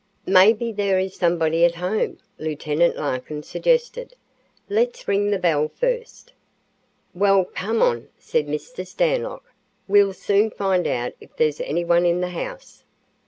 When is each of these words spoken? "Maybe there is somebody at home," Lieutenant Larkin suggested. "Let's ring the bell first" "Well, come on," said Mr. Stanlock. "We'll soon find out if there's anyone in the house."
"Maybe 0.25 0.71
there 0.71 0.97
is 0.97 1.13
somebody 1.15 1.63
at 1.63 1.75
home," 1.75 2.17
Lieutenant 2.39 2.97
Larkin 2.97 3.43
suggested. 3.43 4.15
"Let's 4.67 5.07
ring 5.07 5.29
the 5.29 5.37
bell 5.37 5.67
first" 5.67 6.33
"Well, 7.13 7.45
come 7.45 7.83
on," 7.83 8.07
said 8.17 8.47
Mr. 8.47 8.83
Stanlock. 8.83 9.53
"We'll 9.87 10.13
soon 10.13 10.49
find 10.49 10.87
out 10.87 11.13
if 11.21 11.37
there's 11.37 11.61
anyone 11.61 12.07
in 12.07 12.19
the 12.19 12.29
house." 12.29 12.83